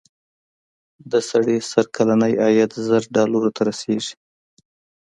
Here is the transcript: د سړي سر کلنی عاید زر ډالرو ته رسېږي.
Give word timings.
د 1.11 1.13
سړي 1.29 1.57
سر 1.71 1.85
کلنی 1.95 2.33
عاید 2.43 2.71
زر 2.87 3.01
ډالرو 3.15 3.49
ته 3.55 3.61
رسېږي. 3.69 4.13